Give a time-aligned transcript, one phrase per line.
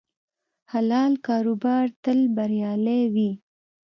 [0.71, 3.31] حلال کاروبار تل بریالی وي.